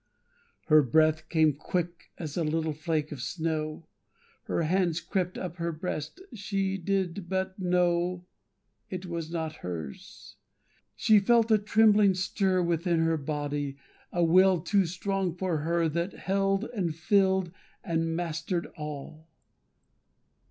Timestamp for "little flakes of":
2.35-3.21